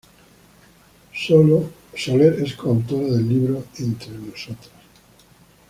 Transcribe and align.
Soler 1.13 2.39
es 2.43 2.55
co-autora 2.55 3.05
del 3.05 3.29
libro 3.29 3.65
""Entre 3.77 4.09
nosotras. 4.11 4.71